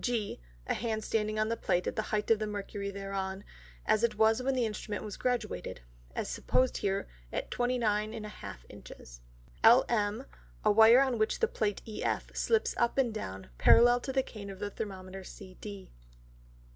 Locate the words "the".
1.49-1.55, 1.95-2.01, 2.39-2.47, 4.55-4.65, 11.39-11.47, 14.11-14.23, 14.57-14.71